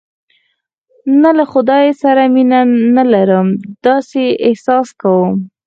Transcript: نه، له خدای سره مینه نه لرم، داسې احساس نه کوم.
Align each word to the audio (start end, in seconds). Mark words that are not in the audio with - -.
نه، 1.21 1.31
له 1.37 1.43
خدای 1.51 1.85
سره 2.01 2.23
مینه 2.33 2.59
نه 2.95 3.03
لرم، 3.11 3.47
داسې 3.85 4.21
احساس 4.47 4.87
نه 4.93 4.97
کوم. 5.01 5.33